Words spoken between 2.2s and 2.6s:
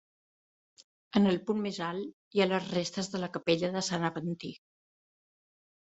hi ha